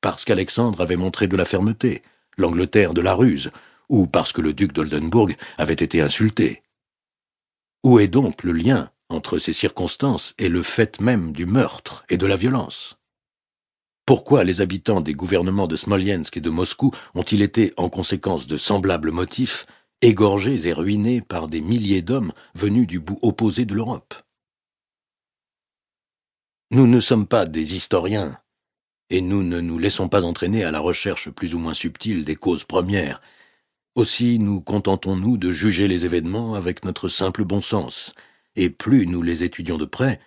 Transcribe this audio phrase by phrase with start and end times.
[0.00, 2.02] Parce qu'Alexandre avait montré de la fermeté,
[2.36, 3.50] l'Angleterre de la ruse,
[3.88, 6.62] ou parce que le duc d'Oldenburg avait été insulté.
[7.82, 12.16] Où est donc le lien entre ces circonstances et le fait même du meurtre et
[12.16, 12.98] de la violence?
[14.06, 18.58] Pourquoi les habitants des gouvernements de Smolensk et de Moscou ont-ils été, en conséquence de
[18.58, 19.66] semblables motifs,
[20.02, 24.14] égorgés et ruinés par des milliers d'hommes venus du bout opposé de l'Europe?
[26.70, 28.38] Nous ne sommes pas des historiens,
[29.10, 32.36] et nous ne nous laissons pas entraîner à la recherche plus ou moins subtile des
[32.36, 33.20] causes premières.
[33.94, 38.14] Aussi nous contentons-nous de juger les événements avec notre simple bon sens,
[38.56, 40.20] et plus nous les étudions de près,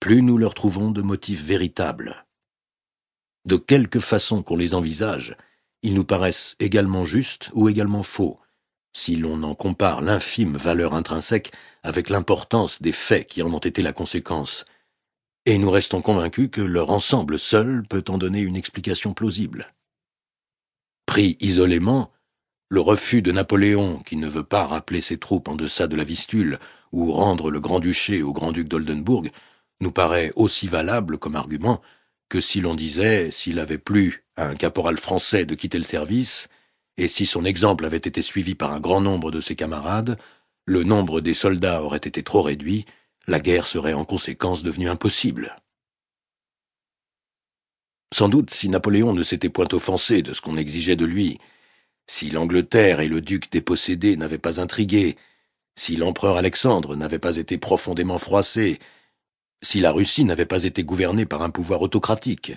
[0.00, 2.26] plus nous leur trouvons de motifs véritables.
[3.44, 5.36] De quelque façon qu'on les envisage,
[5.82, 8.40] ils nous paraissent également justes ou également faux,
[8.92, 11.52] si l'on en compare l'infime valeur intrinsèque
[11.82, 14.64] avec l'importance des faits qui en ont été la conséquence,
[15.46, 19.72] et nous restons convaincus que leur ensemble seul peut en donner une explication plausible.
[21.06, 22.10] Pris isolément,
[22.68, 26.02] le refus de Napoléon, qui ne veut pas rappeler ses troupes en deçà de la
[26.02, 26.58] Vistule
[26.90, 29.30] ou rendre le Grand-Duché au Grand-Duc d'Oldenburg,
[29.80, 31.80] nous paraît aussi valable comme argument
[32.28, 36.48] que si l'on disait s'il avait plu à un caporal français de quitter le service,
[36.96, 40.18] et si son exemple avait été suivi par un grand nombre de ses camarades,
[40.64, 42.84] le nombre des soldats aurait été trop réduit
[43.26, 45.56] la guerre serait en conséquence devenue impossible.
[48.14, 51.38] Sans doute si Napoléon ne s'était point offensé de ce qu'on exigeait de lui,
[52.06, 55.16] si l'Angleterre et le duc dépossédé n'avaient pas intrigué,
[55.74, 58.78] si l'empereur Alexandre n'avait pas été profondément froissé,
[59.60, 62.52] si la Russie n'avait pas été gouvernée par un pouvoir autocratique,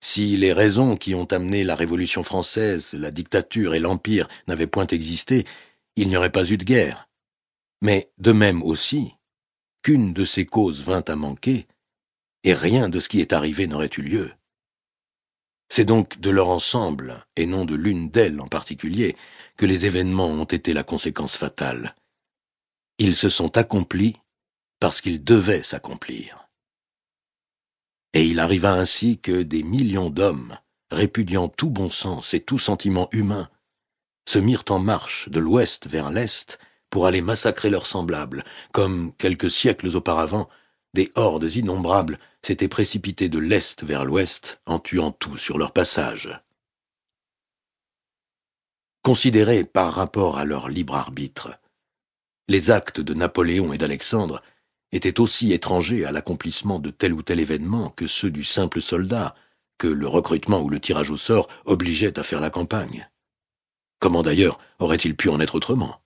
[0.00, 4.86] si les raisons qui ont amené la Révolution française, la dictature et l'Empire n'avaient point
[4.86, 5.44] existé,
[5.96, 7.08] il n'y aurait pas eu de guerre.
[7.82, 9.15] Mais de même aussi,
[9.86, 11.68] qu'une de ces causes vint à manquer,
[12.42, 14.32] et rien de ce qui est arrivé n'aurait eu lieu.
[15.68, 19.14] C'est donc de leur ensemble, et non de l'une d'elles en particulier,
[19.56, 21.94] que les événements ont été la conséquence fatale.
[22.98, 24.16] Ils se sont accomplis
[24.80, 26.48] parce qu'ils devaient s'accomplir.
[28.12, 30.58] Et il arriva ainsi que des millions d'hommes,
[30.90, 33.48] répudiant tout bon sens et tout sentiment humain,
[34.28, 36.58] se mirent en marche de l'ouest vers l'est
[36.96, 38.42] pour aller massacrer leurs semblables,
[38.72, 40.48] comme, quelques siècles auparavant,
[40.94, 46.40] des hordes innombrables s'étaient précipitées de l'Est vers l'Ouest en tuant tout sur leur passage.
[49.02, 51.60] Considérés par rapport à leur libre arbitre,
[52.48, 54.40] les actes de Napoléon et d'Alexandre
[54.90, 59.34] étaient aussi étrangers à l'accomplissement de tel ou tel événement que ceux du simple soldat,
[59.76, 63.10] que le recrutement ou le tirage au sort obligeaient à faire la campagne.
[63.98, 66.00] Comment d'ailleurs aurait-il pu en être autrement?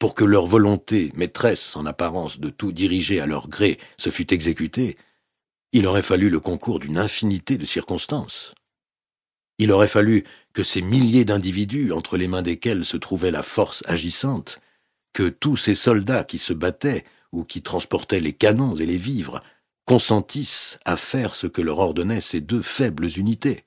[0.00, 4.32] Pour que leur volonté, maîtresse en apparence de tout diriger à leur gré, se fût
[4.32, 4.96] exécutée,
[5.72, 8.54] il aurait fallu le concours d'une infinité de circonstances.
[9.58, 10.24] Il aurait fallu
[10.54, 14.58] que ces milliers d'individus entre les mains desquels se trouvait la force agissante,
[15.12, 19.42] que tous ces soldats qui se battaient ou qui transportaient les canons et les vivres,
[19.84, 23.64] consentissent à faire ce que leur ordonnaient ces deux faibles unités,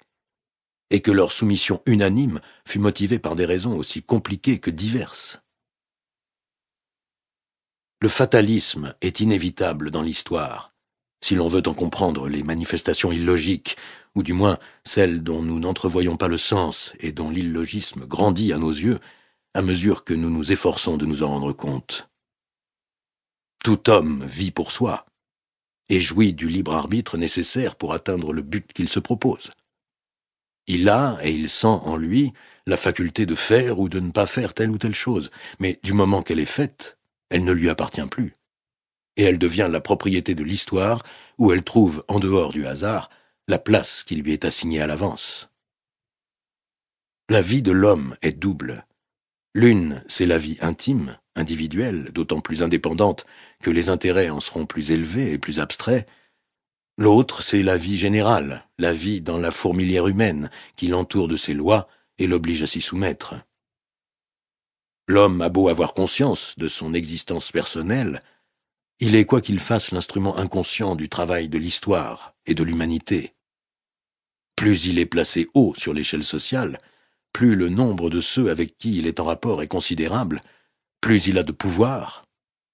[0.89, 5.42] et que leur soumission unanime fut motivée par des raisons aussi compliquées que diverses.
[8.03, 10.73] Le fatalisme est inévitable dans l'histoire,
[11.23, 13.77] si l'on veut en comprendre les manifestations illogiques,
[14.13, 18.57] ou du moins celles dont nous n'entrevoyons pas le sens et dont l'illogisme grandit à
[18.57, 18.99] nos yeux
[19.53, 22.09] à mesure que nous nous efforçons de nous en rendre compte.
[23.63, 25.05] Tout homme vit pour soi
[25.87, 29.51] et jouit du libre arbitre nécessaire pour atteindre le but qu'il se propose.
[30.67, 32.33] Il a et il sent en lui
[32.67, 35.31] la faculté de faire ou de ne pas faire telle ou telle chose,
[35.61, 36.97] mais du moment qu'elle est faite,
[37.33, 38.35] elle ne lui appartient plus.
[39.17, 41.03] Et elle devient la propriété de l'histoire,
[41.39, 43.09] où elle trouve, en dehors du hasard,
[43.47, 45.49] la place qui lui est assignée à l'avance.
[47.29, 48.85] La vie de l'homme est double.
[49.55, 53.25] L'une, c'est la vie intime, individuelle, d'autant plus indépendante
[53.63, 56.07] que les intérêts en seront plus élevés et plus abstraits.
[56.99, 61.55] L'autre, c'est la vie générale, la vie dans la fourmilière humaine, qui l'entoure de ses
[61.55, 61.87] lois
[62.19, 63.35] et l'oblige à s'y soumettre.
[65.07, 68.23] L'homme a beau avoir conscience de son existence personnelle,
[68.99, 73.33] il est quoi qu'il fasse l'instrument inconscient du travail de l'histoire et de l'humanité.
[74.55, 76.79] Plus il est placé haut sur l'échelle sociale,
[77.33, 80.41] plus le nombre de ceux avec qui il est en rapport est considérable,
[81.01, 82.23] plus il a de pouvoir,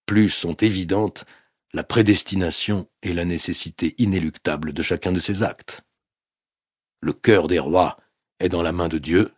[0.05, 1.25] plus sont évidentes
[1.73, 5.81] la prédestination et la nécessité inéluctable de chacun de ses actes.
[7.01, 7.97] Le cœur des rois
[8.39, 9.33] est dans la main de Dieu,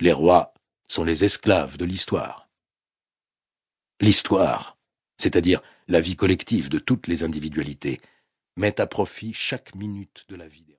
[0.00, 0.54] les rois
[0.90, 2.50] sont les esclaves de l'histoire.
[4.00, 4.76] L'histoire,
[5.18, 8.00] c'est-à-dire la vie collective de toutes les individualités,
[8.56, 10.68] met à profit chaque minute de la vie des